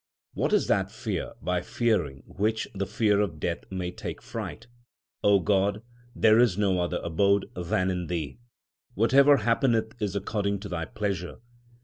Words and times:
What 0.33 0.51
is 0.51 0.65
that 0.65 0.89
fear 0.89 1.33
by 1.43 1.61
fearing 1.61 2.23
which 2.25 2.67
the 2.73 2.87
fear 2.87 3.21
of 3.21 3.39
Death 3.39 3.65
may 3.69 3.91
take 3.91 4.19
fright? 4.19 4.65
God, 5.23 5.83
there 6.15 6.39
is 6.39 6.57
no 6.57 6.79
other 6.79 6.97
abode 7.03 7.51
than 7.55 7.91
in 7.91 8.07
Thee; 8.07 8.39
Whatever 8.95 9.37
happeneth 9.37 9.93
is 10.01 10.15
according 10.15 10.57
to 10.61 10.69
Thy 10.69 10.85
pleasure. 10.85 11.37